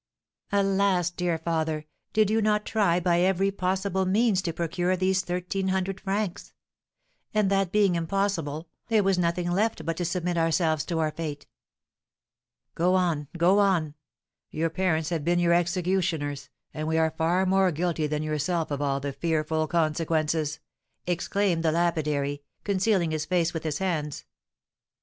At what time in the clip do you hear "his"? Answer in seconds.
23.11-23.25, 23.63-23.77